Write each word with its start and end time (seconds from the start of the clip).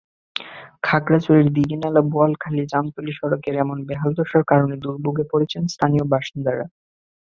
খাগড়াছড়ির 0.83 1.47
দীঘিনালা 1.55 2.01
বোয়ালখালী-জামতলী 2.11 3.11
সড়কের 3.15 3.55
এমন 3.63 3.77
বেহাল 3.87 4.11
দশার 4.17 4.43
কারণে 4.51 4.75
দুর্ভোগে 4.83 5.25
পড়েছেন 5.31 5.63
স্থানীয় 5.67 6.05
বাসিন্দারা। 6.11 6.65